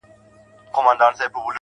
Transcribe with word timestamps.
كلي 0.03 0.17
كي 0.75 0.81
ملا 0.87 0.97
سومه 0.99 1.11
،چي 1.11 1.17
ستا 1.17 1.27
سومه, 1.33 1.49